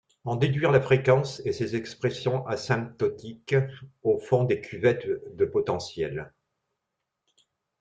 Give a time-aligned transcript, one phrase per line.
[0.25, 3.53] En déduire la fréquence et ses expressions asymptotiques
[4.01, 6.31] au fond des cuvettes de potentiels